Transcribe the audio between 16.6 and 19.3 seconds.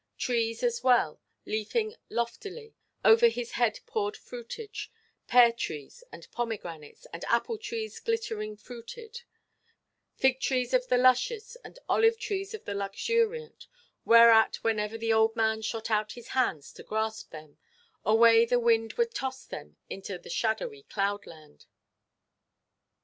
to grasp them, Away the wind would